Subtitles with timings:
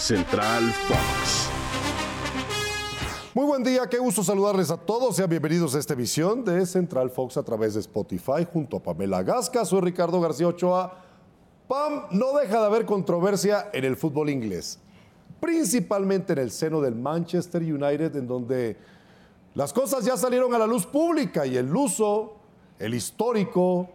[0.00, 1.50] Central Fox.
[3.34, 5.14] Muy buen día, qué gusto saludarles a todos.
[5.14, 9.22] Sean bienvenidos a esta emisión de Central Fox a través de Spotify junto a Pamela
[9.22, 9.62] Gasca.
[9.66, 11.04] Soy Ricardo García Ochoa.
[11.68, 14.78] Pam, no deja de haber controversia en el fútbol inglés,
[15.38, 18.78] principalmente en el seno del Manchester United, en donde
[19.54, 22.36] las cosas ya salieron a la luz pública y el uso,
[22.78, 23.90] el histórico,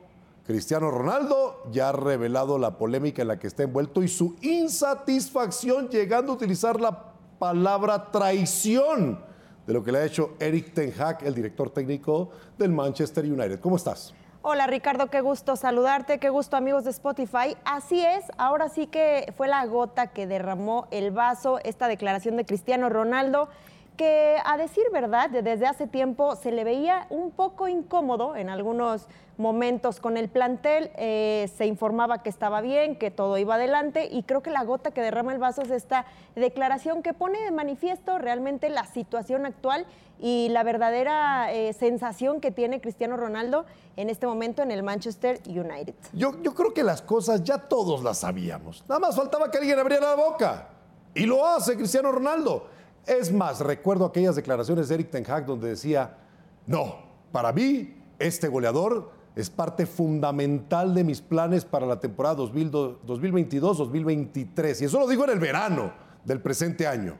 [0.45, 5.89] Cristiano Ronaldo ya ha revelado la polémica en la que está envuelto y su insatisfacción
[5.89, 9.19] llegando a utilizar la palabra traición
[9.65, 12.29] de lo que le ha hecho Eric Ten Hag, el director técnico
[12.59, 13.59] del Manchester United.
[13.59, 14.13] ¿Cómo estás?
[14.43, 17.57] Hola Ricardo, qué gusto saludarte, qué gusto amigos de Spotify.
[17.65, 22.45] Así es, ahora sí que fue la gota que derramó el vaso, esta declaración de
[22.45, 23.49] Cristiano Ronaldo
[23.95, 29.07] que a decir verdad, desde hace tiempo se le veía un poco incómodo en algunos
[29.37, 34.23] momentos con el plantel, eh, se informaba que estaba bien, que todo iba adelante y
[34.23, 38.17] creo que la gota que derrama el vaso es esta declaración que pone de manifiesto
[38.17, 39.85] realmente la situación actual
[40.19, 43.65] y la verdadera eh, sensación que tiene Cristiano Ronaldo
[43.97, 45.93] en este momento en el Manchester United.
[46.13, 49.77] Yo, yo creo que las cosas ya todos las sabíamos, nada más faltaba que alguien
[49.77, 50.69] abriera la boca
[51.13, 52.67] y lo hace Cristiano Ronaldo.
[53.05, 56.17] Es más, recuerdo aquellas declaraciones de Eric Ten Hag donde decía,
[56.65, 56.95] no,
[57.31, 64.81] para mí este goleador es parte fundamental de mis planes para la temporada 2022-2023.
[64.81, 65.91] Y eso lo digo en el verano
[66.23, 67.17] del presente año.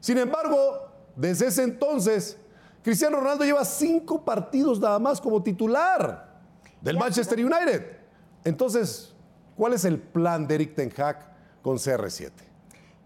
[0.00, 2.38] Sin embargo, desde ese entonces,
[2.82, 6.40] Cristiano Ronaldo lleva cinco partidos nada más como titular
[6.80, 7.98] del Manchester United.
[8.44, 9.14] Entonces,
[9.56, 11.18] ¿cuál es el plan de Eric Ten Hag
[11.60, 12.47] con CR7?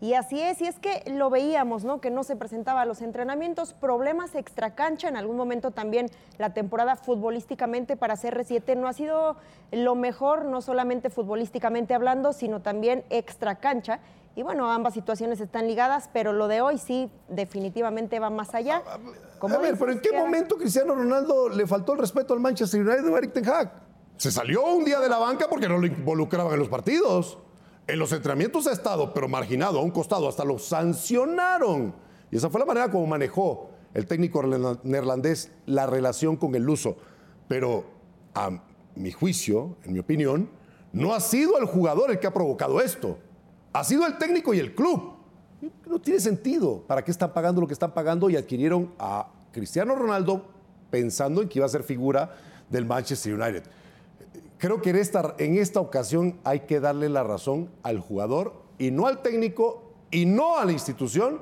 [0.03, 2.00] Y así es, y es que lo veíamos, ¿no?
[2.00, 6.97] Que no se presentaba a los entrenamientos, problemas extracancha, en algún momento también la temporada
[6.97, 9.36] futbolísticamente para CR7 no ha sido
[9.70, 14.00] lo mejor, no solamente futbolísticamente hablando, sino también extracancha.
[14.34, 18.83] Y bueno, ambas situaciones están ligadas, pero lo de hoy sí definitivamente va más allá.
[18.89, 23.05] a ver, pero ¿en qué momento Cristiano Ronaldo le faltó el respeto al Manchester United
[23.05, 23.73] de Eric Ten Hag?
[24.17, 27.39] Se salió un día de la banca porque no lo involucraban en los partidos.
[27.87, 31.95] En los entrenamientos ha estado, pero marginado a un costado, hasta lo sancionaron.
[32.31, 34.43] Y esa fue la manera como manejó el técnico
[34.85, 36.97] neerlandés la relación con el uso.
[37.48, 37.85] Pero
[38.35, 38.51] a
[38.95, 40.48] mi juicio, en mi opinión,
[40.92, 43.19] no ha sido el jugador el que ha provocado esto.
[43.73, 45.15] Ha sido el técnico y el club.
[45.87, 46.83] No tiene sentido.
[46.87, 48.31] ¿Para qué están pagando lo que están pagando?
[48.31, 50.47] Y adquirieron a Cristiano Ronaldo
[50.91, 52.35] pensando en que iba a ser figura
[52.69, 53.65] del Manchester United.
[54.62, 58.92] Creo que en esta, en esta ocasión hay que darle la razón al jugador y
[58.92, 61.40] no al técnico y no a la institución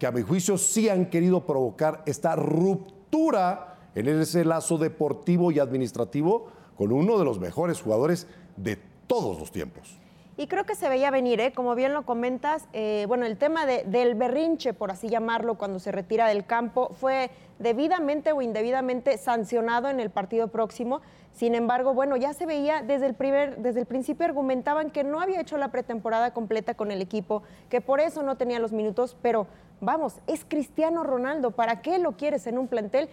[0.00, 5.60] que a mi juicio sí han querido provocar esta ruptura en ese lazo deportivo y
[5.60, 10.00] administrativo con uno de los mejores jugadores de todos los tiempos.
[10.38, 11.52] Y creo que se veía venir, ¿eh?
[11.52, 15.92] como bien lo comentas, eh, bueno, el tema del berrinche, por así llamarlo, cuando se
[15.92, 21.00] retira del campo, fue debidamente o indebidamente sancionado en el partido próximo.
[21.32, 25.20] Sin embargo, bueno, ya se veía desde el, primer, desde el principio argumentaban que no
[25.20, 29.16] había hecho la pretemporada completa con el equipo, que por eso no tenía los minutos,
[29.22, 29.46] pero
[29.80, 33.08] vamos, es Cristiano Ronaldo, ¿para qué lo quieres en un plantel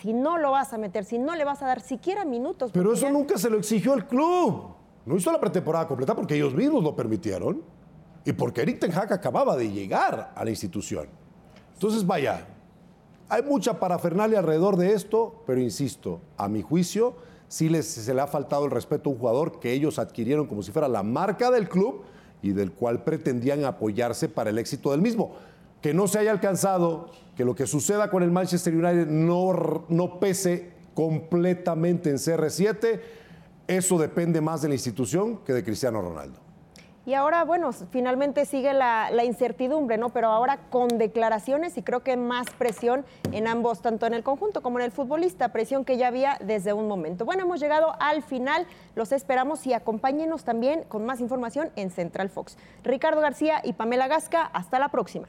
[0.00, 2.70] si no lo vas a meter, si no le vas a dar siquiera minutos?
[2.72, 4.79] Pero eso nunca se lo exigió el club.
[5.10, 7.62] No hizo la pretemporada completa porque ellos mismos lo permitieron
[8.24, 11.08] y porque Eric Ten Hag acababa de llegar a la institución.
[11.74, 12.46] Entonces, vaya,
[13.28, 17.16] hay mucha parafernalia alrededor de esto, pero insisto, a mi juicio,
[17.48, 20.62] sí les, se le ha faltado el respeto a un jugador que ellos adquirieron como
[20.62, 22.04] si fuera la marca del club
[22.40, 25.34] y del cual pretendían apoyarse para el éxito del mismo.
[25.82, 30.20] Que no se haya alcanzado, que lo que suceda con el Manchester United no, no
[30.20, 33.00] pese completamente en CR7
[33.76, 36.40] eso depende más de la institución que de Cristiano Ronaldo.
[37.06, 40.10] Y ahora, bueno, finalmente sigue la, incertidumbre, ¿no?
[40.10, 44.60] Pero ahora con declaraciones y creo que más presión en ambos, tanto en el conjunto
[44.60, 47.24] como en el futbolista, presión que ya había desde un momento.
[47.24, 48.66] Bueno, hemos llegado al final,
[48.96, 52.58] los esperamos y acompáñenos también con más información en Central Fox.
[52.84, 55.28] Ricardo García y Pamela Gasca, hasta la próxima.